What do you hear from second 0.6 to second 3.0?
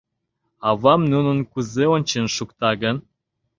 —Авам нуным кузе ончен шукта гын?